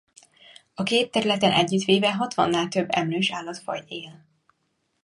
A 0.73 0.83
két 0.83 1.11
területen 1.11 1.51
együttvéve 1.51 2.13
hatvannál 2.13 2.67
több 2.67 2.87
emlős 2.91 3.31
állatfaj 3.31 3.83
él. 3.87 4.25